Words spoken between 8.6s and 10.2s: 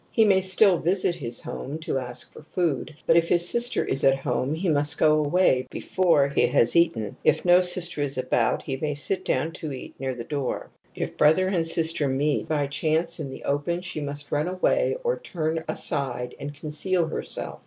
he may sit down to eat near